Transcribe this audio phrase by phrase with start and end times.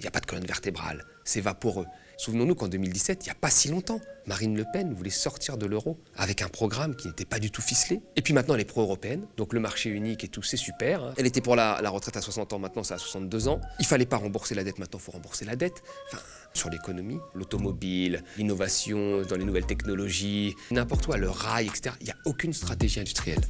[0.00, 1.86] Il n'y a pas de colonne vertébrale, c'est vaporeux.
[2.18, 5.66] Souvenons-nous qu'en 2017, il n'y a pas si longtemps, Marine Le Pen voulait sortir de
[5.66, 8.00] l'euro avec un programme qui n'était pas du tout ficelé.
[8.14, 11.02] Et puis maintenant, elle est pro-européenne, donc le marché unique et tout, c'est super.
[11.02, 11.14] hein.
[11.16, 13.60] Elle était pour la, retraite à 60 ans, maintenant c'est à 62 ans.
[13.80, 15.82] Il fallait pas rembourser la dette, maintenant il faut rembourser la dette.
[16.12, 16.22] Enfin,
[16.54, 21.96] sur l'économie, l'automobile, l'innovation dans les nouvelles technologies, n'importe quoi, le rail, etc.
[22.00, 23.40] Il n'y a aucune stratégie industrielle.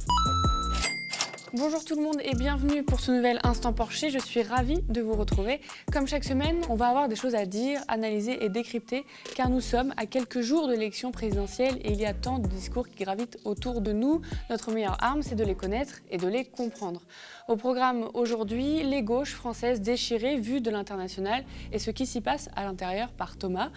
[1.53, 4.05] Bonjour tout le monde et bienvenue pour ce nouvel Instant Porsche.
[4.09, 5.61] Je suis ravie de vous retrouver.
[5.91, 9.03] Comme chaque semaine, on va avoir des choses à dire, analyser et décrypter
[9.35, 12.47] car nous sommes à quelques jours de l'élection présidentielle et il y a tant de
[12.47, 14.21] discours qui gravitent autour de nous.
[14.51, 17.01] Notre meilleure arme, c'est de les connaître et de les comprendre.
[17.49, 22.47] Au programme aujourd'hui, les gauches françaises déchirées vues de l'international et ce qui s'y passe
[22.55, 23.71] à l'intérieur par Thomas.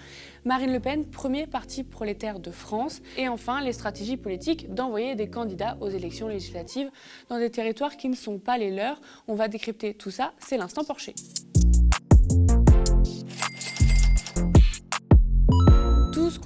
[0.44, 3.00] Marine Le Pen, premier parti prolétaire de France.
[3.16, 6.90] Et enfin, les stratégies politiques d'envoyer des candidats aux élections législatives
[7.30, 9.00] dans des territoires qui ne sont pas les leurs.
[9.26, 11.14] On va décrypter tout ça, c'est l'instant Porsche.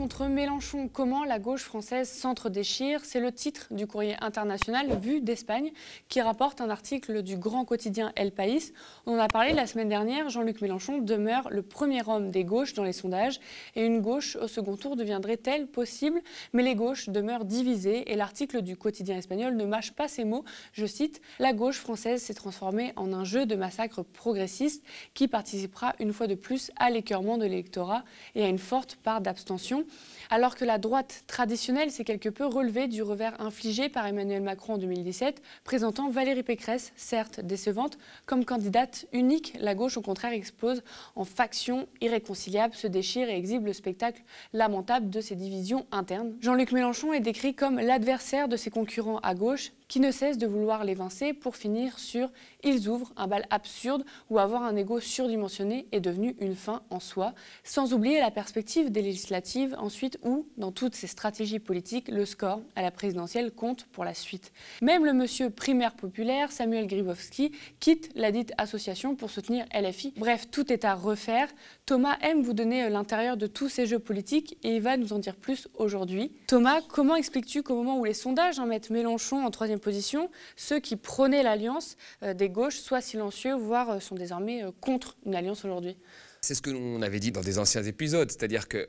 [0.07, 5.73] Contre Mélenchon, comment la gauche française s'entre-déchire C'est le titre du courrier international Vue d'Espagne
[6.09, 8.73] qui rapporte un article du grand quotidien El País.
[9.07, 12.73] On en a parlé la semaine dernière, Jean-Luc Mélenchon demeure le premier homme des gauches
[12.75, 13.41] dans les sondages
[13.75, 16.23] et une gauche au second tour deviendrait-elle possible?
[16.53, 20.45] Mais les gauches demeurent divisées et l'article du quotidien espagnol ne mâche pas ces mots.
[20.73, 25.97] Je cite La gauche française s'est transformée en un jeu de massacre progressiste qui participera
[25.99, 28.05] une fois de plus à l'écœurement de l'électorat
[28.37, 29.85] et à une forte part d'abstention
[30.31, 34.75] alors que la droite traditionnelle s'est quelque peu relevée du revers infligé par Emmanuel Macron
[34.75, 40.83] en 2017, présentant Valérie Pécresse, certes décevante, comme candidate unique, la gauche au contraire explose
[41.15, 44.23] en factions irréconciliables, se déchire et exhibe le spectacle
[44.53, 46.35] lamentable de ses divisions internes.
[46.41, 50.47] Jean-Luc Mélenchon est décrit comme l'adversaire de ses concurrents à gauche, qui ne cesse de
[50.47, 52.31] vouloir l'évincer pour finir sur
[52.67, 56.99] ils ouvrent un bal absurde où avoir un ego surdimensionné est devenu une fin en
[56.99, 62.25] soi, sans oublier la perspective des législatives ensuite où, dans toutes ces stratégies politiques, le
[62.25, 64.53] score à la présidentielle compte pour la suite.
[64.83, 70.15] Même le monsieur primaire populaire, Samuel Gribowski, quitte la dite association pour soutenir LFI.
[70.17, 71.49] Bref, tout est à refaire.
[71.85, 75.21] Thomas aime vous donner l'intérieur de tous ces jeux politiques et il va nous en
[75.21, 76.33] dire plus aujourd'hui.
[76.49, 80.81] Thomas, comment expliques-tu qu'au moment où les sondages hein, mettent Mélenchon en troisième position, ceux
[80.81, 85.35] qui prônaient l'alliance euh, des gauches soient silencieux, voire euh, sont désormais euh, contre une
[85.35, 85.97] alliance aujourd'hui
[86.41, 88.87] C'est ce que l'on avait dit dans des anciens épisodes, c'est-à-dire que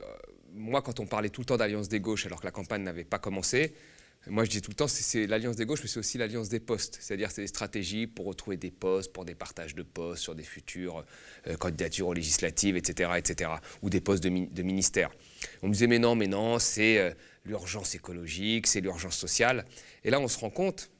[0.54, 3.04] moi, quand on parlait tout le temps d'alliance des gauches alors que la campagne n'avait
[3.04, 3.74] pas commencé,
[4.26, 6.58] moi je dis tout le temps, c'est- l'alliance des gauches, mais c'est aussi l'alliance des
[6.58, 6.98] postes.
[7.00, 10.42] C'est-à-dire c'est des stratégies pour retrouver des postes, pour des partages de postes sur des
[10.42, 11.04] futures
[11.60, 13.50] candidatures aux législatives, etc., etc.,
[13.82, 15.10] ou des postes de, mi- de ministère.
[15.62, 17.14] On me disait, mais non, mais non, c'est
[17.48, 19.64] l'urgence écologique, c'est l'urgence sociale.
[20.04, 20.90] Et là, on se rend compte,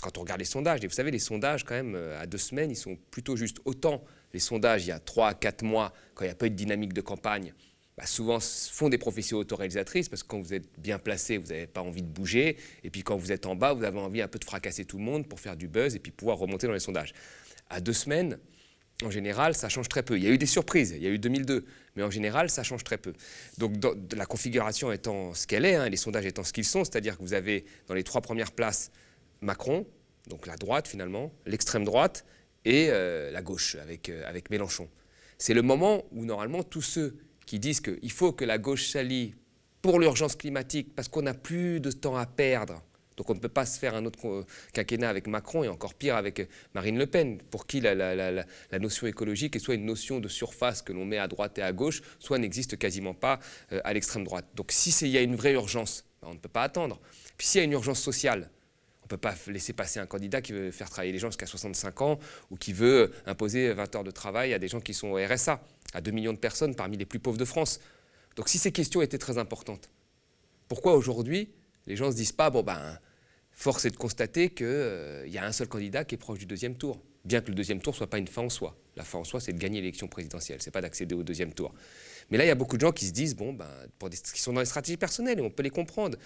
[0.00, 2.38] quand on regarde les sondages, et vous savez, les sondages, quand même, euh, à deux
[2.38, 3.58] semaines, ils sont plutôt justes.
[3.64, 6.50] Autant les sondages, il y a trois quatre mois, quand il n'y a pas eu
[6.50, 7.52] de dynamique de campagne,
[7.96, 11.66] bah, souvent font des professions autoréalisatrices parce que quand vous êtes bien placé, vous n'avez
[11.66, 12.58] pas envie de bouger.
[12.84, 14.98] Et puis quand vous êtes en bas, vous avez envie un peu de fracasser tout
[14.98, 17.14] le monde pour faire du buzz et puis pouvoir remonter dans les sondages.
[17.70, 18.38] À deux semaines,
[19.04, 20.16] en général, ça change très peu.
[20.16, 21.64] Il y a eu des surprises, il y a eu 2002,
[21.96, 23.12] mais en général, ça change très peu.
[23.58, 23.72] Donc
[24.14, 27.22] la configuration étant ce qu'elle est, hein, les sondages étant ce qu'ils sont, c'est-à-dire que
[27.22, 28.90] vous avez dans les trois premières places
[29.42, 29.86] Macron,
[30.28, 32.24] donc la droite finalement, l'extrême droite
[32.64, 34.88] et euh, la gauche avec, euh, avec Mélenchon.
[35.38, 39.34] C'est le moment où normalement tous ceux qui disent qu'il faut que la gauche s'allie
[39.82, 42.82] pour l'urgence climatique parce qu'on n'a plus de temps à perdre.
[43.16, 46.16] Donc on ne peut pas se faire un autre quinquennat avec Macron et encore pire
[46.16, 48.44] avec euh, Marine Le Pen, pour qui la,
[48.78, 51.72] notion écologique est soit une notion de surface que l'on met à droite et à
[51.72, 53.40] gauche, soit n'existe quasiment pas
[53.72, 54.46] euh, à l'extrême droite.
[54.54, 57.00] Donc si c'est- il y a une vraie urgence, ben, on ne peut pas attendre.
[57.38, 58.50] Puis s'il y a une urgence sociale,
[59.02, 61.46] on ne peut pas laisser passer un candidat qui veut faire travailler les gens jusqu'à
[61.46, 62.18] 65 ans
[62.50, 65.16] ou qui veut euh, imposer 20 heures de travail à des gens qui sont au
[65.16, 65.62] RSA,
[65.94, 67.80] à 2 millions de personnes parmi les plus pauvres de France.
[68.34, 69.88] Donc si ces questions étaient très importantes,
[70.68, 71.48] pourquoi aujourd'hui
[71.86, 72.98] les gens ne se disent pas, bon ben,
[73.56, 76.76] force est de constater qu'il y a un seul candidat qui est proche du deuxième
[76.76, 78.76] tour, bien que le deuxième tour ne soit pas une fin en soi.
[78.96, 81.74] La fin en soi, c'est de gagner l'élection présidentielle, c'est pas d'accéder au deuxième tour.
[82.30, 83.68] Mais là, il y a beaucoup de gens qui se disent, bon, ben,
[84.10, 86.18] qui sont dans les stratégies personnelles, et on peut les comprendre.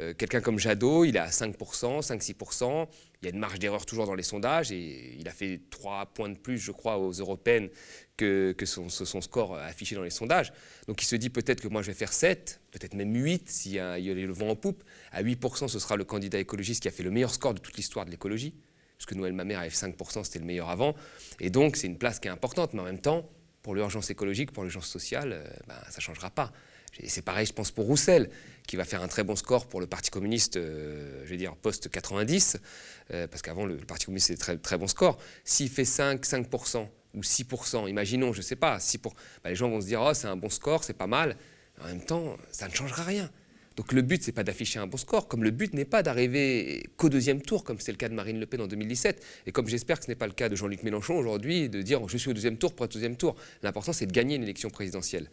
[0.00, 2.88] Euh, Quelqu'un comme Jadot, il est à 5%, 5-6%.
[3.22, 6.06] Il y a une marge d'erreur toujours dans les sondages et il a fait 3
[6.06, 7.68] points de plus, je crois, aux européennes
[8.16, 10.52] que, son, score affiché dans les sondages.
[10.88, 13.72] Donc il se dit peut-être que moi je vais faire 7, peut-être même 8 s'il
[13.72, 14.84] y a, y a le vent en poupe.
[15.12, 17.76] À 8%, ce sera le candidat écologiste qui a fait le meilleur score de toute
[17.76, 18.54] l'histoire de l'écologie.
[18.98, 20.94] Parce que Noël Mamère avait 5%, c'était le meilleur avant.
[21.40, 23.24] Et donc c'est une place qui est importante, mais en même temps,
[23.62, 26.52] pour l'urgence écologique, pour l'urgence sociale, euh, ben, ça ne changera pas.
[27.00, 28.30] Et c'est pareil, je pense, pour Roussel,
[28.66, 31.56] qui va faire un très bon score pour le Parti communiste, euh, je vais dire,
[31.56, 32.56] post-90,
[33.12, 35.18] euh, parce qu'avant, le, Parti communiste, c'est très, très bon score.
[35.44, 39.14] S'il fait 5, 5%, ou 6%, imaginons, je ne sais pas, 6 pour...
[39.42, 41.36] Bah, les gens vont se dire, oh, c'est un bon score, c'est pas mal.
[41.82, 43.30] En même temps, ça ne changera rien.
[43.76, 46.84] Donc le but, c'est pas d'afficher un bon score, comme le but n'est pas d'arriver
[46.96, 49.66] qu'au deuxième tour, comme c'est le cas de Marine Le Pen en 2017, et comme
[49.66, 52.30] j'espère que ce n'est pas le cas de Jean-Luc Mélenchon aujourd'hui, de dire je suis
[52.30, 53.34] au deuxième tour pour être au deuxième tour.
[53.62, 55.28] L'important, c'est de gagner une élection présidentielle.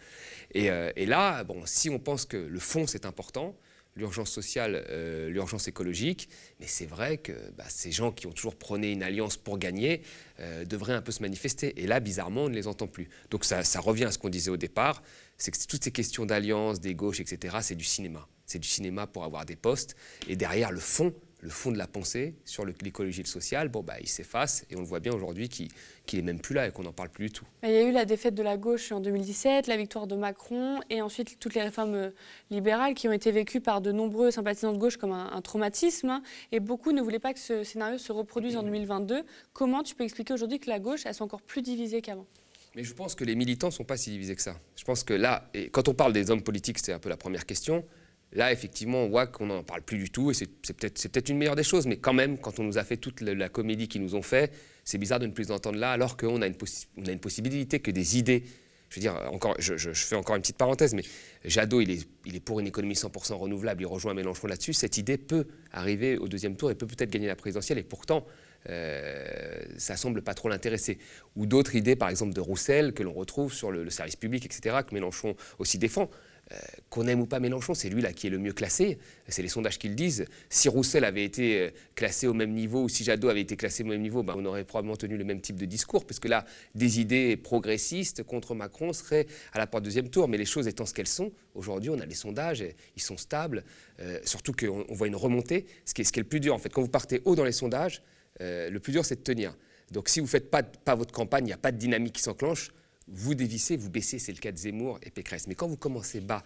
[0.54, 3.56] Et, euh, là, bon, si on pense que le fond, c'est important,
[3.96, 6.30] l'urgence sociale, euh, l'urgence écologique.
[6.60, 10.02] Mais c'est vrai que bah, ces gens qui ont toujours prôné une alliance pour gagner
[10.40, 11.80] euh, devraient un peu se manifester.
[11.82, 13.10] Et là, bizarrement, on ne les entend plus.
[13.30, 15.04] Donc ça revient à ce qu'on disait au départ,
[15.42, 18.28] c'est que toutes ces questions d'alliance, des gauches, etc., c'est du cinéma.
[18.46, 19.96] C'est du cinéma pour avoir des postes.
[20.28, 23.82] Et derrière le fond, le fond de la pensée sur l'écologie et le social, bon,
[23.82, 25.70] bah, il s'efface et on le voit bien aujourd'hui qu'il
[26.14, 27.46] n'est même plus là et qu'on n'en parle plus du tout.
[27.64, 30.80] Il y a eu la défaite de la gauche en 2017, la victoire de Macron
[30.92, 32.10] et ensuite toutes les réformes euh,
[32.52, 36.10] libérales qui ont été vécues par de nombreux sympathisants de gauche comme un, traumatisme.
[36.12, 36.22] Hein.
[36.52, 39.24] et beaucoup ne voulaient pas que ce scénario se reproduise en 2022.
[39.54, 42.28] Comment tu peux expliquer aujourd'hui que la gauche est encore plus divisée qu'avant?
[42.75, 44.59] Mais je pense que les militants ne sont pas si divisés que ça.
[44.75, 47.45] Je pense que là, quand on parle des hommes politiques, c'est un peu la première
[47.45, 47.85] question.
[48.33, 51.38] Là, effectivement, on voit qu'on n'en parle plus du tout, et c'est peut-être peut une
[51.38, 54.01] meilleure des choses, mais quand même, quand on nous a fait toute la, comédie qu'ils
[54.01, 54.53] nous ont fait,
[54.85, 58.44] c'est bizarre de ne plus entendre là, alors qu'on a, une possibilité que des idées.
[58.89, 61.03] Je veux dire, encore, je, fais encore une petite parenthèse, mais
[61.44, 64.73] Jadot, il est, il est pour une économie 100% renouvelable, il rejoint Mélenchon là-dessus.
[64.73, 68.25] Cette idée peut arriver au deuxième tour et peut peut-être gagner la présidentielle, et pourtant,
[68.68, 70.98] ça semble pas trop l'intéresser.
[71.36, 74.78] Ou d'autres idées, par exemple, de Roussel, que l'on retrouve sur le, service public, etc.,
[74.88, 76.10] que Mélenchon aussi défend.
[76.52, 76.58] Euh,
[76.90, 78.98] qu'on aime ou pas Mélenchon, c'est lui là qui est le mieux classé.
[79.30, 80.25] C'est les sondages qui le disent.
[80.50, 83.84] Si Roussel avait été euh, classé au même niveau ou si Jadot avait été classé
[83.84, 86.28] au même niveau, ben, on aurait probablement tenu le même type de discours, parce que
[86.28, 90.28] là, des idées progressistes contre Macron seraient à la porte deuxième tour.
[90.28, 92.66] Mais les choses étant ce qu'elles sont, aujourd'hui, on a les sondages,
[92.98, 93.64] ils sont stables,
[94.02, 95.68] euh, surtout qu'on voit une remontée.
[95.86, 98.02] Ce qui est le plus dur, en fait, quand vous partez haut dans les sondages,
[98.42, 99.56] le plus dur, c'est de tenir.
[99.92, 102.22] Donc si vous ne faites pas, votre campagne, il n'y a pas de dynamique qui
[102.22, 102.72] s'enclenche,
[103.08, 105.48] vous dévissez, vous baissez, c'est le cas de Zemmour et Pécresse.
[105.48, 106.44] Mais quand vous commencez bas,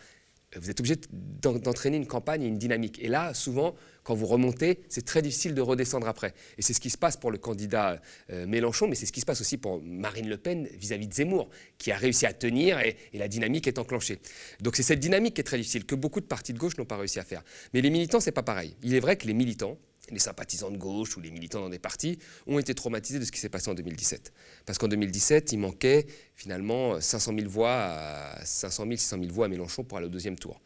[0.56, 2.98] vous êtes obligé d'entraîner une campagne et une dynamique.
[3.02, 6.34] Et là, souvent, quand vous remontez, c'est très difficile de redescendre après.
[6.58, 8.02] Et c'est ce qui se passe pour le candidat
[8.32, 11.14] euh, Mélenchon, mais c'est ce qui se passe aussi pour Marine Le Pen vis-à-vis de
[11.14, 14.20] Zemmour, qui a réussi à tenir et, et la dynamique est enclenchée.
[14.62, 16.86] Donc c'est cette dynamique qui est très difficile, que beaucoup de partis de gauche n'ont
[16.86, 17.44] pas réussi à faire.
[17.74, 18.76] Mais les militants, c'est pas pareil.
[18.82, 19.78] Il est vrai que les militants,
[20.12, 23.32] les sympathisants de gauche ou les militants dans des partis ont été traumatisés de ce
[23.32, 24.34] qui s'est passé en 2017.
[24.66, 26.06] Parce qu'en 2017, il manquait
[26.36, 27.96] finalement 500 000 voix,
[28.44, 30.62] 500 000, 600 000 voix à Mélenchon pour aller au deuxième tour.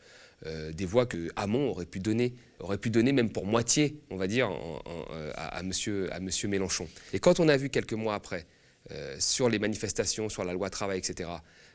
[0.46, 4.16] Euh, des voix que Hamon aurait pu donner, aurait pu donner même pour moitié, on
[4.16, 6.08] va dire, euh, à, à monsieur
[6.48, 6.88] Mélenchon.
[7.12, 8.46] Et quand on a vu quelques mois après,
[8.92, 11.30] euh, sur les manifestations, sur la loi travail, etc.,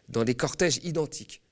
[0.08, 1.42] dans des cortèges identiques,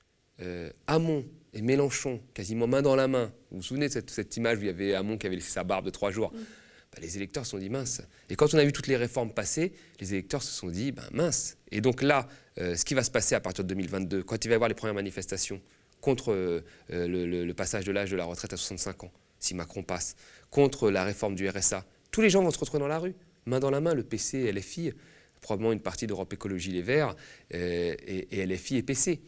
[0.87, 1.23] Hamon
[1.53, 4.67] et Mélenchon, quasiment main dans la main, vous vous souvenez de cette, image où il
[4.67, 6.37] y avait Hamon qui avait laissé sa barbe de trois jours mm.
[6.37, 8.01] bah, Les électeurs se sont dit mince.
[8.29, 11.03] Et quand on a vu toutes les réformes passer, les électeurs se sont dit ben,
[11.11, 11.57] mince.
[11.71, 12.27] Et donc là,
[12.59, 14.67] euh, ce qui va se passer à partir de 2022, quand il va y avoir
[14.67, 15.61] les premières manifestations
[16.01, 20.15] contre euh, le, passage de l'âge de la retraite à 65 ans, si Macron passe,
[20.49, 23.15] contre la réforme du RSA, tous les gens vont se retrouver dans la rue,
[23.45, 24.91] main dans la main, le PC, LFI,
[25.39, 27.15] probablement une partie d'Europe Écologie Les Verts,
[27.53, 29.21] euh, et, et LFI et PC.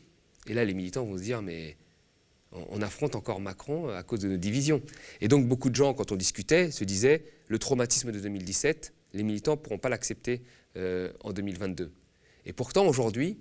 [0.48, 1.78] Et là, les militants vont se dire mais
[2.70, 4.82] on affronte encore Macron à cause de nos divisions.
[5.22, 9.24] Et donc beaucoup de gens, quand on discutait, se disaient, le traumatisme de 2017, les
[9.24, 10.42] militants ne pourront pas l'accepter
[10.78, 11.92] euh, en 2022.
[12.46, 13.38] Et pourtant, aujourd'hui,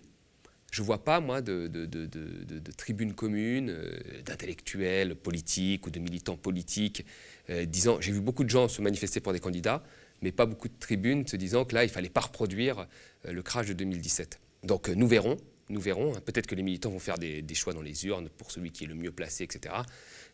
[0.71, 3.93] je ne vois pas, moi, de, de, communes, euh,
[4.25, 7.05] d'intellectuels politiques ou de militants politiques
[7.51, 9.83] euh, disant, j'ai vu beaucoup de gens se manifester pour des candidats,
[10.23, 12.87] mais pas beaucoup de tribunes se disant que là, il ne fallait pas reproduire
[13.29, 14.41] le crash de 2017.
[14.63, 15.37] Donc nous verrons,
[15.69, 16.13] nous verrons.
[16.21, 18.87] Peut-être que les militants vont faire des, choix dans les urnes pour celui qui est
[18.87, 19.75] le mieux placé, etc.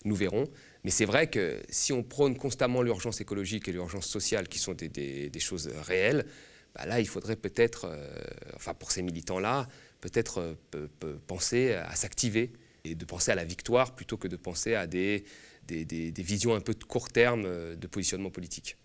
[0.04, 0.48] Nous verrons.
[0.84, 4.74] Mais c'est vrai que si on prône constamment l'urgence écologique et l'urgence sociale, qui sont
[4.74, 6.26] des, choses réelles,
[6.74, 8.06] bah là, il faudrait peut-être, euh,
[8.54, 9.68] enfin pour ces militants-là,
[10.00, 12.52] peut-être euh, penser à s'activer
[12.84, 15.24] et de penser à la victoire plutôt que de penser à des,
[15.66, 18.76] des visions un peu de court terme euh, de positionnement politique.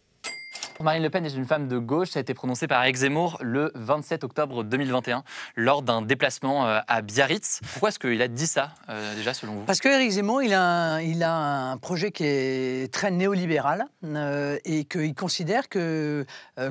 [0.81, 2.09] Marine Le Pen est une femme de gauche.
[2.09, 5.23] Ça a été prononcé par Eric Zemmour le 27 octobre 2021
[5.55, 7.61] lors d'un déplacement euh, à Biarritz.
[7.71, 9.61] Pourquoi est-ce qu'il a dit ça, euh, déjà, selon vous?
[9.63, 14.57] Parce qu'Éric Zemmour, il a, un, il a un projet qui est très néolibéral euh,
[14.65, 16.25] et qu'il considère que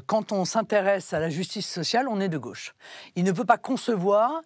[0.06, 2.74] quand on s'intéresse à la justice sociale, on est de gauche.
[3.16, 4.42] Il ne peut pas concevoir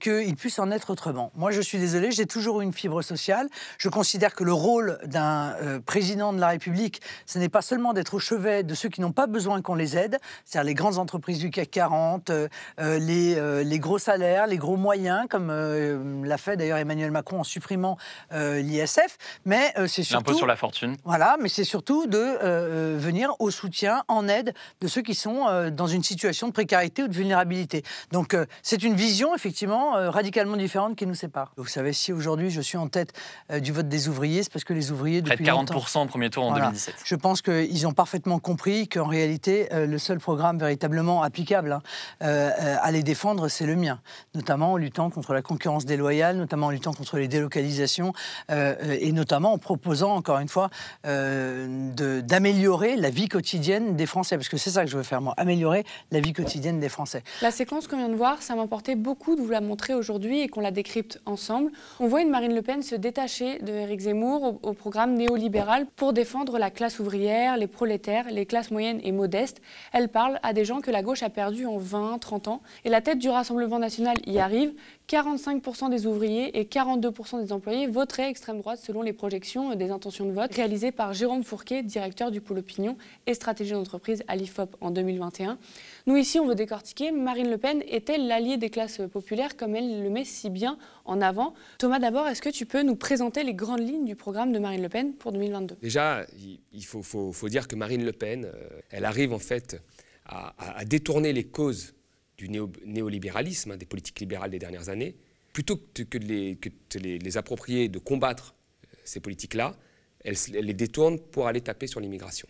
[0.00, 1.30] qu'il puisse en être autrement.
[1.34, 3.48] Moi, je suis désolé, j'ai toujours eu une fibre sociale.
[3.78, 5.54] Je considère que le rôle d'un
[5.84, 9.12] président de la République, ce n'est pas seulement d'être au chevet de ceux qui n'ont
[9.12, 12.30] pas besoin qu'on les aide, c'est-à-dire les grandes entreprises du CAC 40,
[12.78, 17.98] les, les, gros salaires, les gros moyens, comme l'a fait d'ailleurs Emmanuel Macron en supprimant
[18.32, 19.18] l'ISF.
[19.44, 20.30] Mais c'est surtout...
[20.30, 20.96] L'impôt sur la fortune.
[21.04, 25.86] Voilà, mais c'est surtout de venir au soutien, en aide de ceux qui sont dans
[25.86, 27.82] une situation de précarité ou de vulnérabilité.
[28.12, 31.52] Donc c'est une vision effectivement radicalement différente qui nous sépare.
[31.56, 33.12] Vous savez, si aujourd'hui je suis en tête
[33.60, 36.30] du vote des ouvriers, c'est parce que les ouvriers depuis Près de 40% au premier
[36.30, 36.94] tour en 2017.
[37.04, 41.82] Je pense qu'ils ont parfaitement compris qu'en réalité, euh, le seul programme véritablement applicable hein,
[42.22, 44.00] euh, à les défendre, c'est le mien,
[44.34, 48.12] notamment en luttant contre la concurrence déloyale, notamment en luttant contre les délocalisations
[48.50, 50.70] euh, et notamment en proposant, encore une fois,
[51.04, 55.34] d'améliorer la vie quotidienne des Français, parce que c'est ça que je veux faire, moi,
[55.36, 57.22] améliorer la vie quotidienne des Français.
[57.42, 60.48] La séquence qu'on vient de voir, ça m'importait beaucoup de vous la montrer aujourd'hui et
[60.48, 61.70] qu'on la décrypte ensemble.
[62.00, 65.86] On voit une Marine Le Pen se détacher de Éric Zemmour au, au programme néolibéral
[65.96, 69.60] pour défendre la classe ouvrière, les prolétaires, les classes moyennes et modestes.
[69.92, 72.62] Elle parle à des gens que la gauche a perdus en 20, 30 ans.
[72.84, 74.72] Et la tête du Rassemblement national y arrive.
[75.08, 80.26] 45% des ouvriers et 42% des employés voteraient extrême droite selon les projections des intentions
[80.26, 84.76] de vote réalisées par Jérôme Fourquet, directeur du pôle opinion et stratégie d'entreprise à l'IFOP
[84.82, 85.58] en 2021.
[86.06, 90.02] Nous ici, on veut décortiquer, Marine Le Pen est-elle l'alliée des classes populaires comme elle
[90.02, 91.54] le met si bien en avant?
[91.78, 94.82] Thomas, d'abord, est-ce que tu peux nous présenter les grandes lignes du programme de Marine
[94.82, 96.26] Le Pen pour 2022 Déjà,
[96.72, 99.82] il faut, dire que Marine Le Pen, euh, elle arrive en fait
[100.26, 101.94] à détourner les causes
[102.38, 105.16] du néolibéralisme, hein, des politiques libérales des dernières années,
[105.52, 108.54] plutôt que de les, approprier, de combattre
[108.84, 109.76] euh, ces politiques-là,
[110.24, 112.48] elle, les détourne pour aller taper sur l'immigration.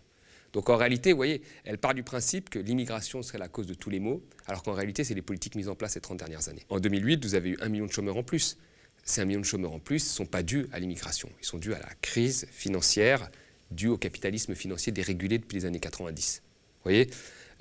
[0.52, 3.74] Donc en réalité, vous voyez, elle part du principe que l'immigration serait la cause de
[3.74, 6.48] tous les maux, alors qu'en réalité, c'est les politiques mises en place ces 30 dernières
[6.48, 6.64] années.
[6.68, 8.58] En 2008, vous avez eu un million de chômeurs en plus.
[9.04, 11.58] Ces un million de chômeurs en plus ne sont pas dus à l'immigration, ils sont
[11.58, 13.30] dus à la crise financière
[13.70, 16.42] due au capitalisme financier dérégulé depuis les années 90.
[16.44, 17.08] Vous voyez?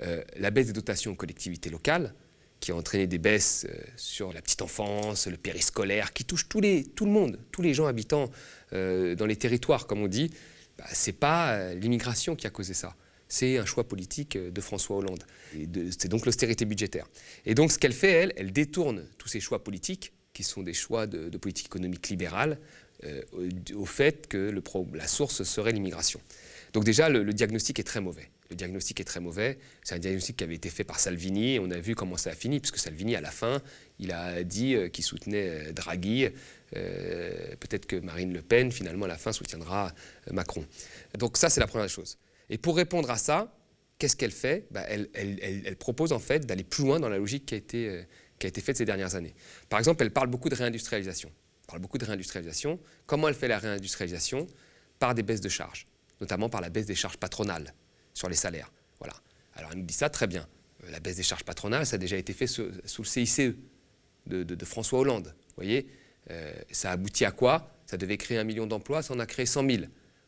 [0.02, 2.14] Euh, la baisse des dotations aux collectivités locales,
[2.60, 6.60] qui a entraîné des baisses euh, sur la petite enfance, le périscolaire, qui touche tout
[6.60, 8.30] le monde, tous les gens habitant
[8.72, 10.30] euh, dans les territoires, comme on dit,
[10.76, 12.94] bah, ce n'est pas l'immigration qui a causé ça.
[13.28, 15.22] C'est un choix politique de François Hollande.
[15.98, 17.06] C'est donc l'austérité budgétaire.
[17.44, 20.72] Et donc ce qu'elle fait, elle, elle détourne tous ces choix politiques, qui sont des
[20.72, 22.58] choix de, politique économique libérale,
[23.74, 24.54] au, fait que
[24.94, 26.20] la source serait l'immigration.
[26.72, 29.58] Donc déjà, le diagnostic est très mauvais le diagnostic est très mauvais.
[29.82, 32.30] C'est un diagnostic qui avait été fait par Salvini et on a vu comment ça
[32.30, 33.60] a fini, puisque Salvini, à la fin,
[33.98, 36.28] il a dit euh, qu'il soutenait euh, Draghi.
[36.76, 39.92] Euh, peut-être que Marine Le Pen, finalement, à la fin, soutiendra
[40.30, 40.64] Macron.
[41.18, 42.18] Donc ça, c'est la première chose.
[42.50, 43.54] Et pour répondre à ça,
[43.98, 44.66] qu'est-ce qu'elle fait?
[44.70, 48.04] Bah, elle, propose en fait d'aller plus loin dans la logique qui a, été,
[48.38, 49.34] qui a été faite ces dernières années.
[49.68, 51.30] Par exemple, elle parle beaucoup de réindustrialisation.
[51.30, 52.78] Elle parle beaucoup de réindustrialisation.
[53.06, 54.46] Comment elle fait la réindustrialisation?
[54.98, 55.86] Par des baisses de charges,
[56.20, 57.72] notamment par la baisse des charges patronales
[58.18, 58.70] sur les salaires.
[59.58, 60.46] Alors elle nous dit ça très bien.
[60.84, 63.40] Euh, la baisse des charges patronales, ça a déjà été fait sous, le CICE
[64.26, 65.34] de, François Hollande.
[65.48, 65.88] Vous voyez,
[66.30, 67.74] euh, ça aboutit à quoi?
[67.86, 69.82] Ça devait créer un million d'emplois, ça en a créé 100 000.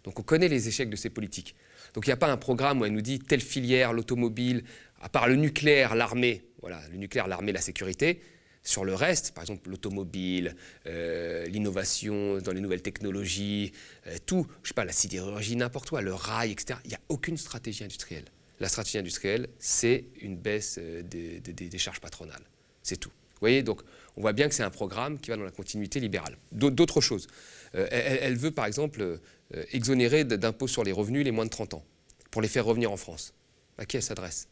[0.05, 1.55] Donc on connaît les échecs de ces politiques.
[1.95, 4.65] Donc il n'y a pas un programme où elle nous dit telle filière, l'automobile,
[5.01, 8.21] à part le nucléaire, l'armée, voilà, le nucléaire, l'armée, la sécurité.
[8.63, 10.55] Sur le reste, par exemple l'automobile,
[10.87, 13.73] euh, l'innovation dans les nouvelles technologies,
[14.07, 16.79] euh, tout, je sais pas, la sidérurgie, n'importe quoi, le rail, etc.
[16.85, 18.27] Il n'y a aucune stratégie industrielle.
[18.61, 22.43] La stratégie industrielle, c'est une baisse euh, des, charges patronales.
[22.83, 23.09] C'est tout.
[23.09, 23.81] Vous voyez, donc
[24.17, 26.37] on voit bien que c'est un programme qui va dans la continuité libérale.
[26.53, 27.27] D'autres choses.
[27.73, 29.19] Elle, veut, par exemple,
[29.73, 31.85] exonérer d'impôts sur les revenus les moins de 30 ans,
[32.31, 33.33] pour les faire revenir en France.
[33.79, 34.49] À qui elle s'adresse?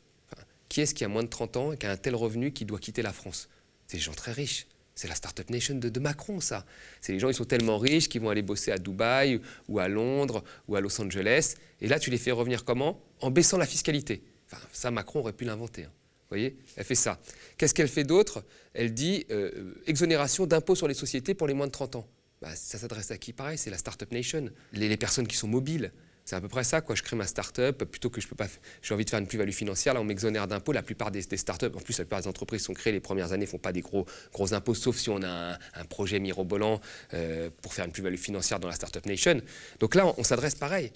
[0.71, 2.65] Qui est-ce qui a moins de 30 ans et qui a un tel revenu qui
[2.65, 3.51] doit quitter la France?
[3.89, 4.67] C'est des gens très riches.
[4.95, 6.67] C'est la Startup Nation de, Macron, ça.
[7.01, 9.89] C'est les gens, ils sont tellement riches qu'ils vont aller bosser à Dubaï ou à
[9.89, 11.55] Londres ou à Los Angeles.
[11.81, 13.01] Et là, tu les fais revenir comment?
[13.21, 14.23] En baissant la fiscalité.
[14.47, 15.85] Enfin, ça, Macron aurait pu l'inventer.
[15.85, 15.93] Hein.
[16.23, 16.57] Vous voyez?
[16.77, 17.21] Elle fait ça.
[17.57, 18.45] Qu'est-ce qu'elle fait d'autre?
[18.75, 22.09] Elle dit euh, exonération d'impôts sur les sociétés pour les moins de 30 ans.
[22.43, 24.51] Bah, ça s'adresse à qui Pareil, c'est la Startup Nation.
[24.73, 25.93] les personnes qui sont mobiles.
[26.29, 26.95] C'est à peu près ça, quoi.
[26.95, 28.49] Je crée ma start-up, plutôt que je peux pas,
[28.83, 30.73] j'ai envie de faire une plus-value financière, là on m'exonère d'impôts.
[30.73, 33.47] La plupart des, start-up, en plus la plupart des entreprises sont créées les premières années,
[33.47, 34.05] font pas des gros,
[34.35, 36.83] gros impôts, sauf si on a un, projet mirobolant
[37.15, 39.41] euh, pour faire une plus-value financière dans la Startup Nation.
[39.81, 40.93] Donc là, on, s'adresse pareil.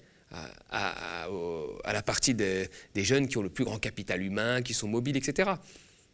[0.69, 1.27] À,
[1.91, 5.49] la partie des jeunes qui ont le plus grand capital humain, qui sont mobiles, etc.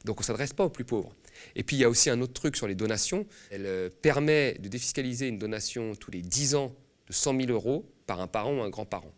[0.06, 1.14] Donc on ne s'adresse pas aux plus pauvres.
[1.58, 3.26] Et puis il y a aussi un autre truc sur les donations.
[3.52, 6.74] Elle euh, permet de défiscaliser une donation tous les 10 ans
[7.10, 9.14] de 100 000 euros par un parent ou un grand-parent.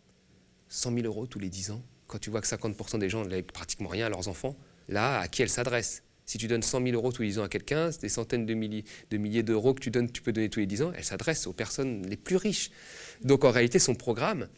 [0.67, 3.41] 100 000 euros tous les 10 ans, quand tu vois que 50% des gens n'ont
[3.43, 4.57] pratiquement rien à leurs enfants,
[4.89, 6.03] là, à qui elle s'adresse?
[6.25, 8.53] Si tu donnes 100 000 euros tous les 10 ans à quelqu'un, des centaines de
[8.53, 11.05] milliers, de milliers d'euros que tu, donnes, tu peux donner tous les 10 ans, elle
[11.05, 12.69] s'adresse aux personnes les plus riches.
[13.23, 14.49] Donc en réalité, son programme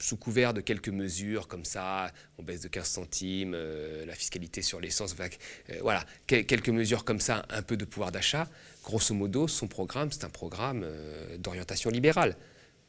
[0.00, 4.60] sous couvert de quelques mesures comme ça, on baisse de 15 centimes, euh, la fiscalité
[4.60, 8.48] sur l'essence, euh, voilà, quelques mesures comme ça, un peu de pouvoir d'achat.
[8.82, 12.36] Grosso modo, son programme, c'est un programme euh, d'orientation libérale.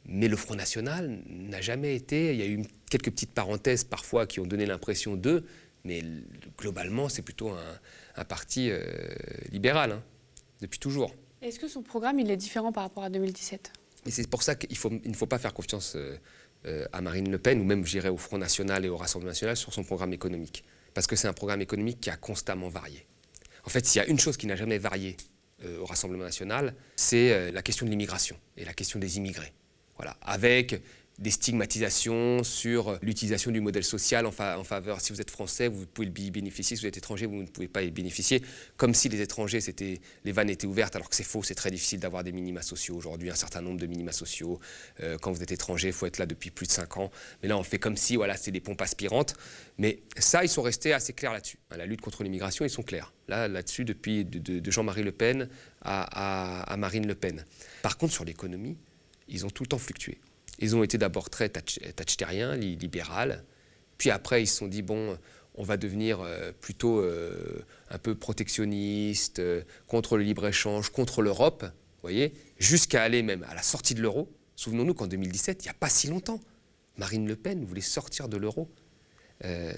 [0.06, 4.26] Mais le Front National n'a jamais été, il y a eu quelques petites parenthèses parfois
[4.26, 5.46] qui ont donné l'impression d'eux,
[5.84, 6.04] mais
[6.58, 8.70] globalement, c'est plutôt un, parti
[9.52, 10.04] libéral, hein,
[10.62, 11.14] depuis toujours.
[11.42, 13.72] Est-ce que son programme, il est différent par rapport à 2017
[14.06, 15.96] Et c'est pour ça qu'il ne faut pas faire confiance
[16.66, 19.56] euh, à Marine Le Pen, ou même, j'irais, au Front National et au Rassemblement National
[19.56, 20.66] sur son programme économique.
[20.94, 23.06] Parce que c'est un programme économique qui a constamment varié.
[23.64, 25.16] En fait, s'il y a une chose qui n'a jamais varié
[25.64, 29.54] euh, au Rassemblement National, c'est euh, la question de l'immigration et la question des immigrés.
[30.00, 30.16] Voilà.
[30.22, 30.82] Avec
[31.20, 36.08] des stigmatisations sur l'utilisation du modèle social en, faveur, si vous êtes français, vous pouvez
[36.08, 38.42] bénéficier, si vous êtes étranger, vous ne pouvez pas bénéficier,
[38.78, 41.72] comme si les étrangers, c'était, les vannes étaient ouvertes, alors que c'est faux, c'est très
[41.72, 44.60] difficile d'avoir des minima sociaux aujourd'hui, un certain nombre de minima sociaux.
[45.02, 47.12] Euh, quand vous êtes étranger, il faut être là depuis plus de 5 ans.
[47.44, 49.36] Mais là, on fait comme si, voilà, c'est des pompes aspirantes.
[49.78, 51.60] Mais ça, ils sont restés assez clairs là-dessus.
[51.76, 53.12] La lutte contre l'immigration, ils sont clairs.
[53.28, 55.50] Là, là-dessus, depuis de, Jean-Marie Le Pen
[55.82, 57.46] à Marine Le Pen.
[57.82, 58.78] Par contre, sur l'économie,
[59.30, 60.20] ils ont tout le temps fluctué.
[60.60, 63.44] Ils ont été d'abord très thatchériens, libéral.
[63.98, 65.18] Puis après, ils se sont dit, bon,
[65.60, 71.66] on va devenir euh, plutôt euh, un peu protectionniste, euh, contre le libre-échange, contre l'Europe,
[72.02, 74.32] voyez, jusqu'à aller même à la sortie de l'euro.
[74.56, 76.40] Souvenons-nous qu'en 2017, il n'y a pas si longtemps,
[76.98, 78.70] Marine Le Pen voulait sortir de l'euro.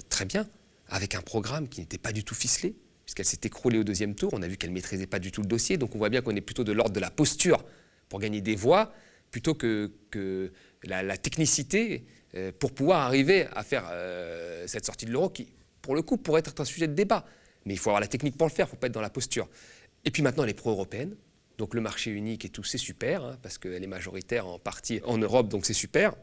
[0.09, 0.47] très bien,
[0.87, 4.31] avec un programme qui n'était pas du tout ficelé, puisqu'elle s'est écroulée au deuxième tour.
[4.33, 6.21] On a vu qu'elle ne maîtrisait pas du tout le dossier, donc on voit bien
[6.21, 7.63] qu'on est plutôt de l'ordre de la posture
[8.09, 8.93] pour gagner des voix,
[9.31, 9.91] plutôt que,
[10.83, 15.47] la, technicité euh, pour pouvoir arriver à faire euh, cette sortie de l'euro qui,
[15.81, 17.25] pour le coup, pourrait être un sujet de débat.
[17.65, 19.01] Mais il faut avoir la technique pour le faire, il ne faut pas être dans
[19.01, 19.49] la posture.
[20.05, 21.15] Et puis maintenant, elle est pro-européenne.
[21.57, 24.99] Donc le marché unique et tout, c'est super, hein, parce qu'elle est majoritaire en partie
[25.05, 26.15] en Europe, donc c'est super.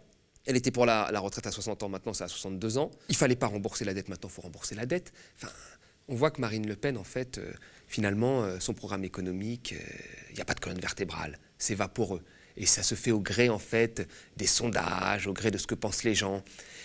[0.46, 2.90] Elle était pour la, retraite à 60 ans, maintenant c'est à 62 ans.
[3.08, 5.12] Il fallait pas rembourser la dette, maintenant il faut rembourser la dette.
[5.36, 5.52] Enfin,
[6.08, 7.52] on voit que Marine Le Pen, en fait, euh,
[7.86, 9.74] finalement, son programme économique,
[10.30, 12.22] il n'y a pas de colonne vertébrale, c'est vaporeux.
[12.58, 15.76] Et ça se fait au gré, en fait, des sondages, au gré de ce que
[15.76, 16.42] pensent les gens.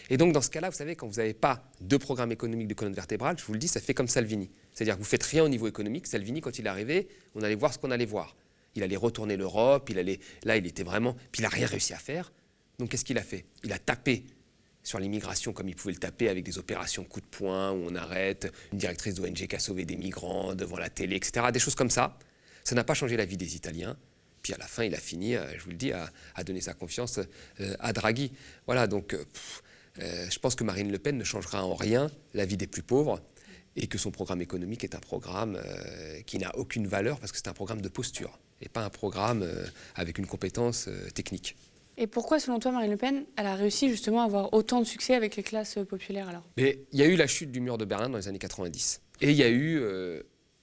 [0.10, 2.76] Et donc, dans ce cas-là, vous savez, quand vous n'avez pas de programme économique de
[2.76, 4.52] colonne vertébrale, je vous le dis, ça fait comme Salvini.
[4.74, 6.06] C'est-à-dire que vous faites rien au niveau économique.
[6.06, 8.36] Salvini, quand il est arrivé, on allait voir ce qu'on allait voir.
[8.76, 11.94] Il allait retourner l'Europe, il allait, là, il était vraiment, puis il n'a rien réussi
[11.94, 12.32] à faire.
[12.78, 13.46] Donc, qu'est-ce qu'il a fait?
[13.64, 14.26] Il a tapé
[14.84, 17.96] sur l'immigration comme il pouvait le taper avec des opérations coup de poing où on
[17.96, 21.48] arrête une directrice d'ONG qui a sauvé des migrants devant la télé, etc.
[21.52, 22.18] Des choses comme ça.
[22.64, 23.98] Ça n'a pas changé la vie des Italiens.
[24.44, 26.74] Puis à la fin, il a fini, euh, je vous le dis, à, donner sa
[26.74, 27.20] confiance
[27.62, 28.32] euh, à Draghi.
[28.68, 29.24] Voilà, donc euh,
[30.30, 33.22] je pense que Marine Le Pen ne changera en rien la vie des plus pauvres
[33.76, 35.60] et que son programme économique est un programme
[36.28, 39.48] qui n'a aucune valeur parce que c'est un programme de posture et pas un programme
[39.96, 41.56] avec une compétence technique.
[41.98, 44.86] Et pourquoi, selon toi, Marine Le Pen, elle a réussi justement à avoir autant de
[44.86, 46.44] succès avec les classes populaires alors?
[46.58, 49.02] Mais il y a eu la chute du mur de Berlin dans les années 90.
[49.22, 49.82] Et il y a eu,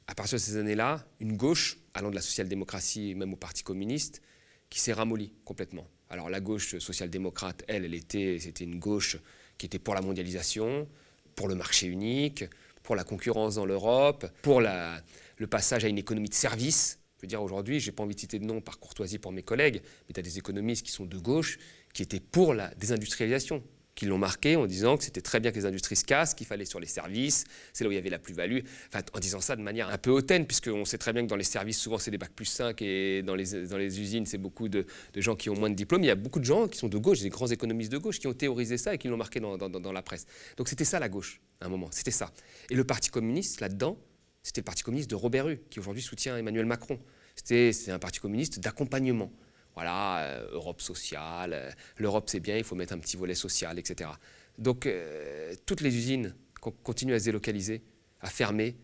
[0.06, 4.22] à partir de ces années-là, une gauche allant de la social-démocratie même au Parti communiste,
[4.68, 5.86] qui s'est ramollie complètement.
[6.08, 9.16] Alors la gauche social-démocrate, elle, elle était, c'était une gauche
[9.58, 10.88] qui était pour la mondialisation,
[11.34, 12.44] pour le marché unique,
[12.82, 15.02] pour la concurrence dans l'Europe, pour la,
[15.36, 16.98] le passage à une économie de service.
[17.16, 19.32] Je veux dire, aujourd'hui, je n'ai pas envie de citer de nom par courtoisie pour
[19.32, 21.58] mes collègues, mais tu as des économistes qui sont de gauche,
[21.92, 23.62] qui étaient pour la désindustrialisation,
[24.00, 26.46] qui l'ont marqué en disant que c'était très bien que les industries se cassent, qu'il
[26.46, 29.42] fallait sur les services, c'est là où il y avait la plus-value, enfin, en disant
[29.42, 31.98] ça de manière un peu hautaine, puisqu'on sait très bien que dans les services, souvent
[31.98, 34.86] c'est des bacs plus 5 et dans les, usines, c'est beaucoup de,
[35.16, 36.02] gens qui ont moins de diplômes.
[36.02, 38.20] Il y a beaucoup de gens qui sont de gauche, des grands économistes de gauche,
[38.20, 40.24] qui ont théorisé ça et qui l'ont marqué dans, dans, la presse.
[40.56, 42.32] Donc c'était ça la gauche, à un moment, c'était ça.
[42.70, 43.98] Et le Parti communiste, là-dedans,
[44.42, 46.98] c'était le Parti communiste de Robert Hue, qui aujourd'hui soutient Emmanuel Macron.
[47.36, 49.30] C'était un Parti communiste d'accompagnement
[49.74, 53.78] voilà, euh, Europe sociale, euh, l'Europe c'est bien, il faut mettre un petit volet social,
[53.78, 54.10] etc.
[54.58, 57.82] Donc euh, toutes les usines continuent à se délocaliser,
[58.20, 58.76] à fermer,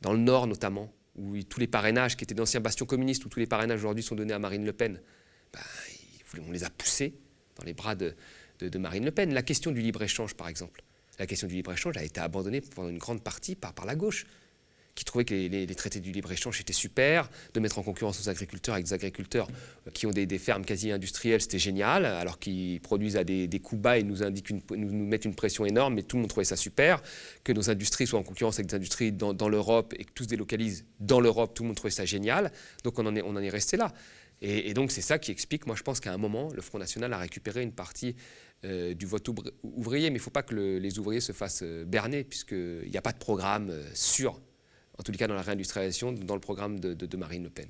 [0.00, 3.40] dans le nord notamment, où tous les parrainages qui étaient d'anciens bastions communistes, où tous
[3.40, 5.00] les parrainages aujourd'hui sont donnés à Marine Le Pen,
[5.52, 5.60] ben,
[6.46, 7.14] on les a poussés
[7.56, 8.14] dans les bras de,
[8.78, 9.34] Marine Le Pen.
[9.34, 10.82] La question du libre-échange, par exemple,
[11.18, 14.26] la question du libre-échange a été abandonnée pendant une grande partie par, par la gauche
[14.98, 18.74] qui trouvaient que les, traités du libre-échange étaient super, de mettre en concurrence nos agriculteurs
[18.74, 19.46] avec des agriculteurs
[19.94, 23.96] qui ont des, fermes quasi industrielles, c'était génial, alors qu'ils produisent à des, coûts bas
[23.96, 27.00] et nous, indiquent nous, mettent une pression énorme, mais tout le monde trouvait ça super,
[27.44, 30.28] que nos industries soient en concurrence avec des industries dans, l'Europe et que tout se
[30.28, 32.50] délocalise dans l'Europe, tout le monde trouvait ça génial,
[32.82, 33.92] donc on en est, on en est resté là.
[34.40, 37.12] Et, donc c'est ça qui explique, moi je pense qu'à un moment, le Front National
[37.12, 38.16] a récupéré une partie
[38.64, 39.28] euh, du vote
[39.62, 42.96] ouvrier, mais il ne faut pas que les ouvriers se fassent euh, berner, puisqu'il n'y
[42.96, 44.40] a pas de programme euh, sûr
[44.98, 47.68] en tous les cas dans la réindustrialisation, dans le programme de, Marine Le Pen.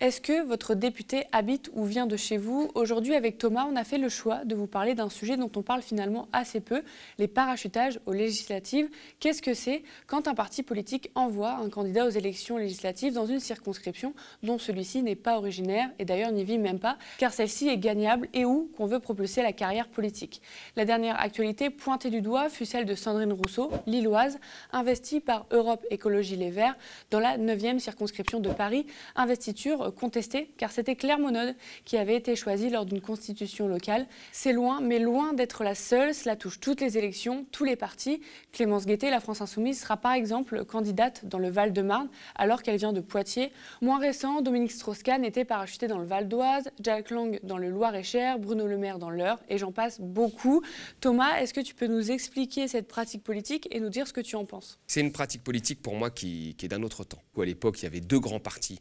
[0.00, 3.82] Est-ce que votre député habite ou vient de chez vous Aujourd'hui, avec Thomas, on a
[3.82, 6.82] fait le choix de vous parler d'un sujet dont on parle finalement assez peu,
[7.18, 8.88] les parachutages aux législatives.
[9.18, 13.40] Qu'est-ce que c'est quand un parti politique envoie un candidat aux élections législatives dans une
[13.40, 17.78] circonscription dont celui-ci n'est pas originaire et d'ailleurs n'y vit même pas, car celle-ci est
[17.78, 20.42] gagnable et où qu'on veut propulser la carrière politique?
[20.76, 24.38] La dernière actualité pointée du doigt fut celle de Sandrine Rousseau, lilloise,
[24.70, 26.76] investie par Europe Écologie Les Verts
[27.10, 32.36] dans la 9e circonscription de Paris, investiture contesté car c'était Claire Monod qui avait été
[32.36, 34.06] choisie lors d'une constitution locale.
[34.32, 36.14] C'est loin, mais loin d'être la seule.
[36.14, 38.20] Cela touche toutes les élections, tous les partis.
[38.52, 42.92] Clémence Guettet, la France Insoumise, sera par exemple candidate dans le Val-de-Marne alors qu'elle vient
[42.92, 43.52] de Poitiers.
[43.82, 48.38] Moins récent, Dominique Strauss-Kahn était parachuté dans le Val d'Oise, Jack Lang dans le Loir-et-Cher,
[48.38, 50.62] Bruno Le Maire dans l'Eure, et j'en passe beaucoup.
[51.00, 54.20] Thomas, est-ce que tu peux nous expliquer cette pratique politique et nous dire ce que
[54.20, 54.78] tu en penses?
[54.86, 57.22] C'est une pratique politique pour moi qui, qui est d'un autre temps.
[57.36, 58.80] À l'époque, il y avait deux grands partis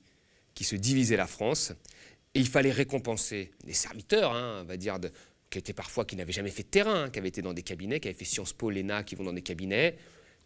[0.57, 1.71] qui se divisait la France.
[2.33, 4.97] Et il fallait récompenser les serviteurs, hein, on va dire,
[5.51, 7.61] qui étaient parfois, qui n'avaient jamais fait de terrain, hein, qui avaient été dans des
[7.61, 9.97] cabinets, qui avaient fait Sciences Po, l'ENA, qui vont dans des cabinets,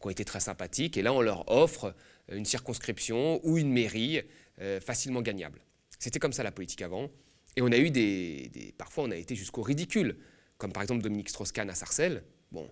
[0.01, 0.97] qui ont été très sympathiques.
[0.97, 1.95] Et là, on leur offre
[2.29, 4.21] une circonscription ou une mairie
[4.59, 5.61] euh, facilement gagnable.
[5.97, 7.09] C'était comme ça la politique avant.
[7.55, 10.17] Et on a eu des, des parfois, on a été jusqu'au ridicule,
[10.57, 12.21] comme par exemple Dominique Strauss-Kahn à Sarcelles.
[12.51, 12.69] Bon,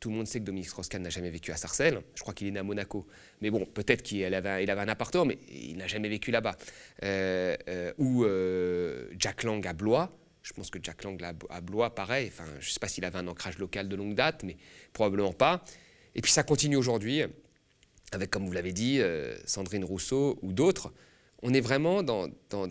[0.00, 2.00] tout le monde sait que Dominique Strauss-Kahn n'a jamais vécu à Sarcelles.
[2.14, 3.06] Je crois qu'il est né à Monaco.
[3.42, 6.56] Mais bon, peut-être qu'il avait, un appartement, mais il n'a jamais vécu là-bas.
[7.04, 10.10] Euh, euh, ou euh, Jack Lang à Blois.
[10.42, 12.28] Je pense que Jack Lang à Blois, pareil.
[12.32, 14.56] Enfin, je ne sais pas s'il avait un ancrage local de longue date, mais
[14.94, 15.62] probablement pas.
[16.14, 17.22] Et puis ça continue aujourd'hui,
[18.12, 19.00] avec, comme vous l'avez dit,
[19.44, 20.94] Sandrine Rousseau ou d'autres.
[21.42, 22.30] On est vraiment dans,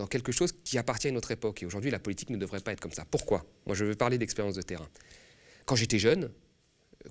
[0.10, 1.62] quelque chose qui appartient à notre époque.
[1.62, 3.06] Et aujourd'hui, la politique ne devrait pas être comme ça.
[3.06, 3.46] Pourquoi?
[3.68, 4.90] Moi, je veux parler d'expérience de terrain.
[5.66, 6.32] Quand j'étais jeune,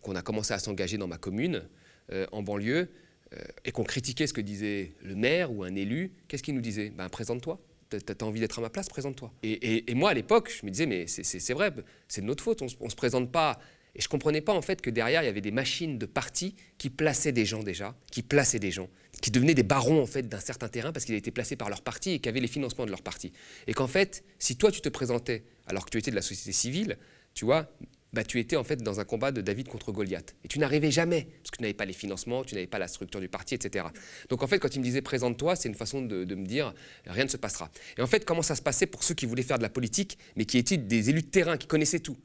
[0.02, 1.68] qu'on a commencé à s'engager dans ma commune,
[2.12, 2.88] euh, en banlieue,
[3.34, 6.60] euh, et qu'on critiquait ce que disait le maire ou un élu, qu'est-ce qu'il nous
[6.60, 6.90] disait?
[6.90, 7.60] Ben présente-toi.
[7.90, 9.32] T'as envie d'être à ma place, présente-toi.
[9.42, 11.72] Et, moi, à l'époque, je me disais, mais c'est vrai,
[12.06, 13.58] c'est de notre faute, on ne se présente pas.
[13.94, 16.04] Et je ne comprenais pas, en fait, que derrière, il y avait des machines de
[16.04, 18.90] partis qui plaçaient des gens déjà, qui plaçaient des gens,
[19.22, 21.70] qui devenaient des barons, en fait, d'un certain terrain parce qu'ils avaient été placés par
[21.70, 23.32] leur parti et qui avaient les financements de leur parti.
[23.66, 26.52] Et qu'en fait, si toi, tu te présentais alors que tu étais de la société
[26.52, 26.98] civile,
[27.32, 27.70] tu vois,
[28.12, 30.34] bah, tu étais en fait dans un combat de David contre Goliath.
[30.44, 32.88] Et tu n'arrivais jamais, parce que tu n'avais pas les financements, tu n'avais pas la
[32.88, 33.86] structure du parti, etc.
[34.28, 36.72] Donc en fait, quand il me disait présente-toi, c'est une façon de, me dire
[37.06, 37.70] rien ne se passera.
[37.96, 40.18] Et en fait, comment ça se passait pour ceux qui voulaient faire de la politique,
[40.36, 42.16] mais qui étaient des élus de terrain, qui connaissaient tout?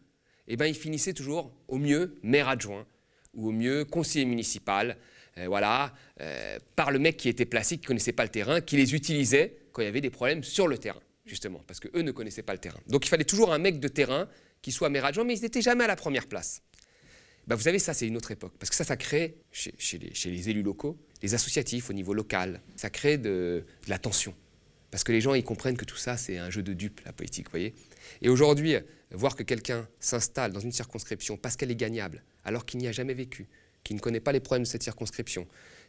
[0.48, 2.86] Eh bien, ils finissaient toujours au mieux maire adjoint,
[3.34, 4.98] ou au mieux conseiller municipal,
[5.38, 8.62] euh, voilà, euh, par le mec qui était placé, qui ne connaissait pas le terrain,
[8.62, 12.02] qui les utilisait quand il y avait des problèmes sur le terrain, justement, parce qu'eux
[12.02, 12.80] ne connaissaient pas le terrain.
[12.88, 14.28] Donc il fallait toujours un mec de terrain
[14.64, 16.64] qui soit maire adjoint, mais ils n'étaient jamais à la première place.
[17.46, 18.54] Ben, vous savez, ça, c'est une autre époque.
[18.58, 22.90] Parce que ça, ça crée, chez, les, élus locaux, les associatifs au niveau local, ça
[22.90, 24.34] crée de, la tension.
[24.90, 27.12] Parce que les gens, ils comprennent que tout ça, c'est un jeu de dupes, la
[27.12, 27.76] politique, vous voyez.
[28.22, 28.76] Et aujourd'hui,
[29.12, 32.92] voir que quelqu'un s'installe dans une circonscription parce qu'elle est gagnable, alors qu'il n'y a
[32.94, 33.50] jamais vécu,
[33.84, 35.46] qui ne connaît pas les problèmes de cette circonscription,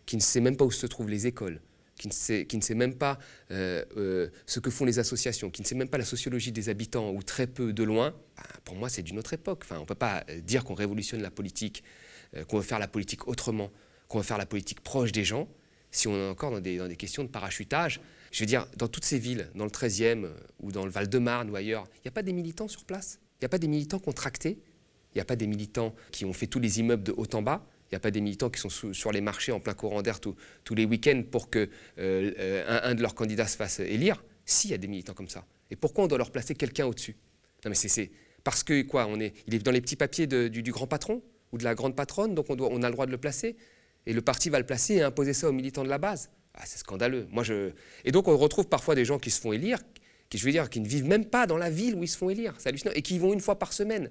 [0.07, 1.61] qui ne sait même pas où se trouvent les écoles,
[1.97, 3.19] qui ne sait, même pas
[3.51, 6.69] euh, euh, ce que font les associations, qui ne sait même pas la sociologie des
[6.69, 9.61] habitants ou très peu de loin, ben, pour moi c'est d'une autre époque.
[9.65, 11.83] Enfin, on ne peut pas euh, dire qu'on révolutionne la politique,
[12.49, 13.71] qu'on veut faire la politique autrement,
[14.09, 15.49] qu'on veut faire la politique proche des gens,
[15.93, 18.01] si on est encore dans des, dans des questions de parachutage.
[18.33, 20.29] Je veux dire, dans toutes ces villes, dans le 13e
[20.61, 23.45] ou dans le Val-de-Marne ou ailleurs, il n'y a pas des militants sur place, il
[23.45, 24.59] n'y a pas des militants contractés,
[25.15, 27.43] il n'y a pas des militants qui ont fait tous les immeubles de haut en
[27.43, 30.21] bas, n'y a pas des militants qui sont sur les marchés en plein courant d'air
[30.21, 34.25] tous les week-ends pour que euh, euh, un, de leurs candidats se fasse élire.
[34.45, 35.47] Si, il y a des militants comme ça.
[35.71, 37.17] Et pourquoi on doit leur placer quelqu'un au-dessus?
[37.65, 38.11] Non, mais c'est
[38.43, 41.59] parce que quoi on est, Il est dans les petits papiers du, grand patron ou
[41.59, 43.57] de la grande patronne, donc on, a le droit de le placer.
[44.07, 46.31] Et le parti va le placer et imposer ça aux militants de la base.
[46.55, 47.27] Ah, c'est scandaleux.
[47.31, 47.71] Moi, je...
[48.05, 49.79] Et donc, on retrouve parfois des gens qui se font élire,
[50.29, 52.19] qui, je veux dire, qui ne vivent même pas dans la ville où ils se
[52.19, 52.55] font élire.
[52.95, 54.11] Et qui y vont une fois par semaine.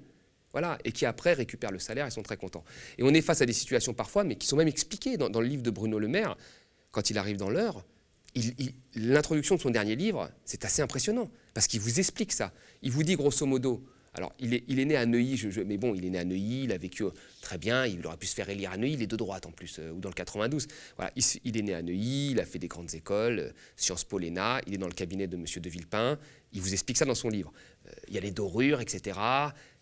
[0.54, 2.62] Voilà, et qui après récupèrent le salaire et sont très contents.
[2.96, 5.46] Et on est face à des situations parfois, mais qui sont même expliquées dans, le
[5.48, 6.36] livre de Bruno Le Maire,
[6.92, 7.84] quand il arrive dans l'heure.
[8.94, 12.52] L'introduction de son dernier livre, c'est assez impressionnant, parce qu'il vous explique ça.
[12.82, 16.10] Il vous dit grosso modo, alors il est, né à Neuilly, mais bon, il est
[16.10, 18.70] né à Neuilly, il a vécu euh, très bien, il aurait pu se faire élire
[18.70, 20.68] à Neuilly, il est de droite en plus, euh, ou dans le 92.
[20.96, 24.20] Voilà, il, est né à Neuilly, il a fait des grandes écoles, euh, Sciences Po,
[24.20, 25.44] l'ENA, il est dans le cabinet de M.
[25.44, 26.16] de Villepin,
[26.52, 27.52] il vous explique ça dans son livre.
[28.06, 29.18] il y a les dorures, etc.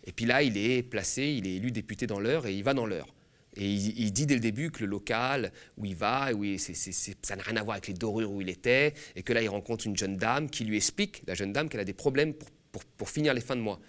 [0.03, 2.73] Et puis là, il est placé, il est élu député dans l'heure et il va
[2.73, 3.13] dans l'heure.
[3.55, 7.43] Et il, dit dès le début que le local où il va, où ça n'a
[7.43, 9.95] rien à voir avec les dorures où il était, et que là, il rencontre une
[9.95, 12.49] jeune dame qui lui explique, la jeune dame, qu'elle a des problèmes pour,
[12.97, 13.79] pour, finir les fins de mois.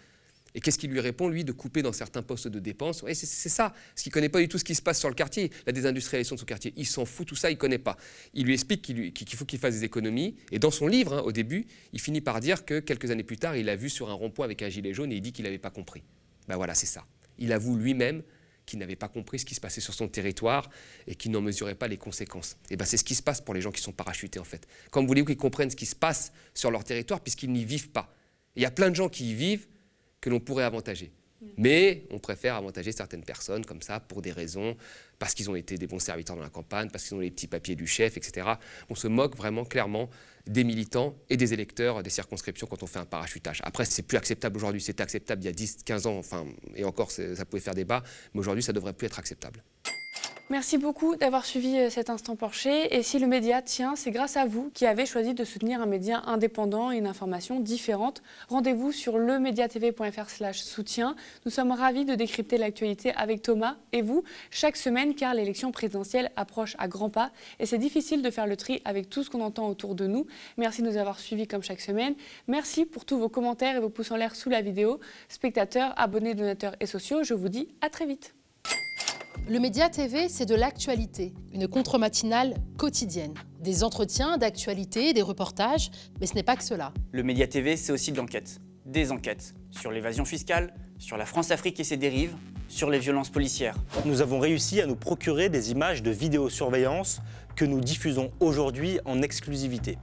[0.54, 3.04] Et qu'est-ce qu'il lui répond, lui, de couper dans certains postes de dépenses?
[3.12, 5.14] C'est ça, parce qu'il ne connaît pas du tout ce qui se passe sur le
[5.14, 6.72] quartier, la désindustrialisation de son quartier.
[6.76, 7.96] Il s'en fout, tout ça, il ne connaît pas.
[8.34, 10.36] Il lui explique qu'il faut qu'il fasse des économies.
[10.52, 13.36] Et dans son livre, hein, au début, il finit par dire que quelques années plus
[13.36, 15.44] tard, il a vu sur un rond-point avec un gilet jaune et il dit qu'il
[15.44, 16.04] n'avait pas compris.
[16.46, 17.04] Ben voilà, c'est ça.
[17.38, 18.22] Il avoue lui-même
[18.64, 20.70] qu'il n'avait pas compris ce qui se passait sur son territoire
[21.06, 22.56] et qu'il n'en mesurait pas les conséquences.
[22.70, 24.66] Et ben c'est ce qui se passe pour les gens qui sont parachutés en fait.
[24.90, 28.14] Comme voulez-vous qu'ils comprennent ce qui se passe sur leur territoire puisqu'ils n'y vivent pas?
[28.56, 29.66] Il y a plein de gens qui y vivent
[30.24, 31.12] que l'on pourrait avantager.
[31.58, 34.74] Mais on préfère avantager certaines personnes comme ça pour des raisons,
[35.18, 37.46] parce qu'ils ont été des bons serviteurs dans la campagne, parce qu'ils ont les petits
[37.46, 38.52] papiers du chef, etc.
[38.88, 40.08] On se moque vraiment clairement
[40.46, 43.60] des militants et des électeurs des circonscriptions quand on fait un parachutage.
[43.64, 44.80] Après, c'est plus acceptable aujourd'hui.
[44.80, 48.02] C'était acceptable il y a 10, 15 ans, enfin, et encore, ça pouvait faire débat,
[48.32, 49.62] mais aujourd'hui, ça devrait plus être acceptable.
[50.50, 52.94] Merci beaucoup d'avoir suivi euh, cet instant Porcher.
[52.94, 55.86] Et si le média tient, c'est grâce à vous qui avez choisi de soutenir un
[55.86, 58.22] média indépendant et une information différente.
[58.50, 61.16] Rendez-vous sur lemediatv.fr soutien.
[61.46, 66.30] Nous sommes ravis de décrypter l'actualité avec Thomas et vous chaque semaine car l'élection présidentielle
[66.36, 69.40] approche à grands pas et c'est difficile de faire le tri avec tout ce qu'on
[69.40, 70.26] entend autour de nous.
[70.58, 72.16] Merci de nous avoir suivis comme chaque semaine.
[72.48, 75.00] Merci pour tous vos commentaires et vos pouces en l'air sous la vidéo.
[75.30, 78.34] Spectateurs, abonnés, donateurs et sociaux, je vous dis à très vite.
[79.46, 83.34] Le Média TV, c'est de l'actualité, une contre-matinale quotidienne.
[83.60, 86.94] Des entretiens d'actualité, des reportages, mais ce n'est pas que cela.
[87.12, 88.58] Le Média TV, c'est aussi de l'enquête.
[88.86, 92.34] Des enquêtes sur l'évasion fiscale, sur la France-Afrique et ses dérives,
[92.68, 93.76] sur les violences policières.
[94.06, 97.20] Nous avons réussi à nous procurer des images de vidéosurveillance
[97.54, 99.98] que nous diffusons aujourd'hui en exclusivité.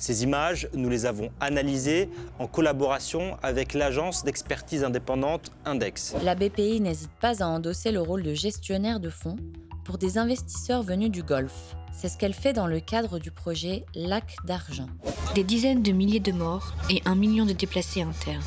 [0.00, 2.08] Ces images, nous les avons analysées
[2.38, 6.14] en collaboration avec l'agence d'expertise indépendante Index.
[6.24, 9.36] La BPI n'hésite pas à endosser le rôle de gestionnaire de fonds
[9.84, 11.76] pour des investisseurs venus du Golfe.
[11.92, 14.88] C'est ce qu'elle fait dans le cadre du projet Lac d'argent.
[15.34, 18.40] Des dizaines de milliers de morts et un million de déplacés internes.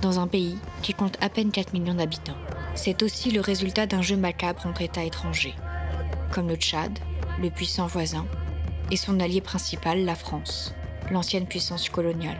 [0.00, 2.38] Dans un pays qui compte à peine 4 millions d'habitants.
[2.76, 5.54] C'est aussi le résultat d'un jeu macabre entre États étrangers,
[6.30, 6.98] comme le Tchad,
[7.42, 8.24] le puissant voisin,
[8.92, 10.74] et son allié principal, la France,
[11.10, 12.36] l'ancienne puissance coloniale.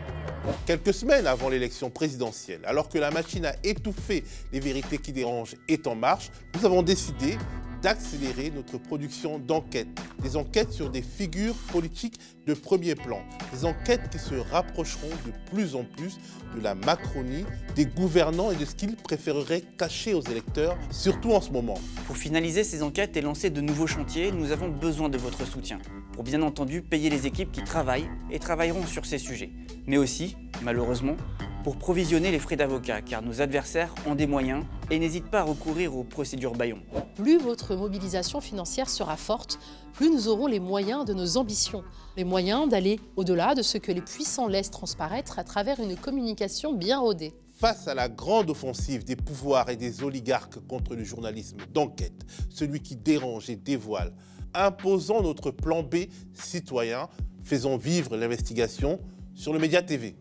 [0.67, 5.55] Quelques semaines avant l'élection présidentielle, alors que la machine à étouffer les vérités qui dérangent
[5.67, 7.37] est en marche, nous avons décidé
[7.83, 9.87] d'accélérer notre production d'enquêtes.
[10.23, 12.17] Des enquêtes sur des figures politiques
[12.47, 13.19] de premier plan.
[13.51, 16.17] Des enquêtes qui se rapprocheront de plus en plus
[16.55, 21.41] de la Macronie, des gouvernants et de ce qu'ils préféreraient cacher aux électeurs, surtout en
[21.41, 21.79] ce moment.
[22.07, 25.79] Pour finaliser ces enquêtes et lancer de nouveaux chantiers, nous avons besoin de votre soutien.
[26.13, 29.51] Pour bien entendu payer les équipes qui travaillent et travailleront sur ces sujets.
[29.87, 31.17] Mais aussi, malheureusement,
[31.63, 35.43] pour provisionner les frais d'avocat, car nos adversaires ont des moyens et n'hésitent pas à
[35.43, 36.79] recourir aux procédures Bayon.
[37.15, 39.59] Plus votre mobilisation financière sera forte,
[39.93, 41.83] plus nous aurons les moyens de nos ambitions,
[42.17, 46.73] les moyens d'aller au-delà de ce que les puissants laissent transparaître à travers une communication
[46.73, 47.33] bien rodée.
[47.55, 52.81] Face à la grande offensive des pouvoirs et des oligarques contre le journalisme d'enquête, celui
[52.81, 54.13] qui dérange et dévoile,
[54.53, 57.07] imposons notre plan B citoyen,
[57.41, 58.99] faisons vivre l'investigation
[59.33, 60.15] sur le Média TV.